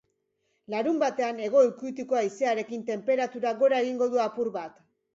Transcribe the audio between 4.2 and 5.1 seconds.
apur bat.